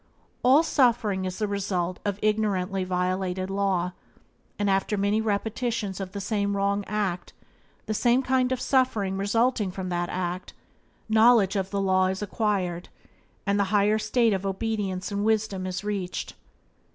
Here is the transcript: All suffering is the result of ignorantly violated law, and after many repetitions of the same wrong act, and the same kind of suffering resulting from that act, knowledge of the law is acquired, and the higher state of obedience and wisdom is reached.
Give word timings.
All 0.41 0.63
suffering 0.63 1.25
is 1.25 1.37
the 1.37 1.47
result 1.47 1.99
of 2.03 2.17
ignorantly 2.23 2.83
violated 2.83 3.51
law, 3.51 3.91
and 4.57 4.67
after 4.67 4.97
many 4.97 5.21
repetitions 5.21 5.99
of 5.99 6.11
the 6.11 6.19
same 6.19 6.57
wrong 6.57 6.83
act, 6.87 7.33
and 7.41 7.83
the 7.85 7.93
same 7.93 8.23
kind 8.23 8.51
of 8.51 8.59
suffering 8.59 9.15
resulting 9.15 9.69
from 9.69 9.89
that 9.89 10.09
act, 10.09 10.53
knowledge 11.07 11.55
of 11.55 11.69
the 11.69 11.79
law 11.81 12.07
is 12.07 12.23
acquired, 12.23 12.89
and 13.45 13.59
the 13.59 13.65
higher 13.65 13.99
state 13.99 14.33
of 14.33 14.43
obedience 14.43 15.11
and 15.11 15.23
wisdom 15.23 15.67
is 15.67 15.83
reached. 15.83 16.33